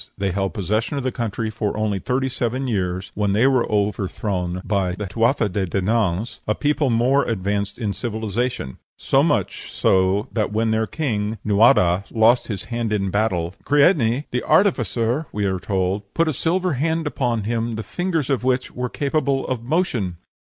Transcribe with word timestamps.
They 0.17 0.31
held 0.31 0.55
possession 0.55 0.97
of 0.97 1.03
the 1.03 1.11
country 1.11 1.51
for 1.51 1.77
only 1.77 1.99
thirty 1.99 2.27
seven 2.27 2.65
years, 2.65 3.11
when 3.13 3.33
they 3.33 3.45
were 3.45 3.71
overthrown 3.71 4.63
by 4.65 4.93
the 4.93 5.05
Tuatha 5.05 5.47
de 5.47 5.67
Dananns, 5.67 6.39
a 6.47 6.55
people 6.55 6.89
more 6.89 7.23
advanced 7.25 7.77
in 7.77 7.93
civilization; 7.93 8.79
so 8.97 9.21
much 9.21 9.71
so 9.71 10.27
that 10.33 10.51
when 10.51 10.71
their 10.71 10.87
king, 10.87 11.37
Nuadha, 11.45 12.05
lost 12.09 12.47
his 12.47 12.63
hand 12.63 12.91
in 12.91 13.11
battle, 13.11 13.53
"Creidne, 13.63 14.23
the 14.31 14.41
artificer," 14.43 15.27
we 15.31 15.45
are 15.45 15.59
told, 15.59 16.11
"put 16.15 16.27
a 16.27 16.33
silver 16.33 16.73
hand 16.73 17.05
upon 17.05 17.43
him, 17.43 17.75
the 17.75 17.83
fingers 17.83 18.31
of 18.31 18.43
which 18.43 18.71
were 18.71 18.89
capable 18.89 19.45
of 19.45 19.61
motion." 19.61 20.17